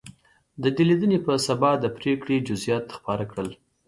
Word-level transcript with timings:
د 0.63 0.63
دې 0.75 0.83
لیدنې 0.89 1.19
په 1.25 1.33
سبا 1.47 1.71
د 1.79 1.85
پرېکړې 1.97 2.45
جزییات 2.47 2.85
خپاره 2.97 3.23
کړل. 3.31 3.49